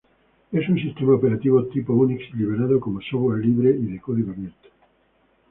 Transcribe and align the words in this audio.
Es 0.51 0.67
un 0.67 0.79
sistema 0.81 1.13
operativo 1.13 1.63
tipo 1.67 1.93
Unix 1.93 2.33
liberado 2.33 2.79
como 2.79 3.01
software 3.01 3.45
libre 3.45 3.69
y 3.69 3.85
de 3.85 3.99
código 4.01 4.31
abierto. 4.31 4.69